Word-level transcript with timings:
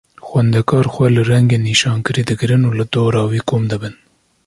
Xwendekar 0.27 0.85
xwe 0.93 1.07
li 1.15 1.21
rengê 1.29 1.59
nîşankirî 1.69 2.23
digirin 2.29 2.63
û 2.69 2.71
li 2.79 2.85
dora 2.93 3.23
wî 3.31 3.41
kom 3.49 3.63
dibin. 3.71 3.95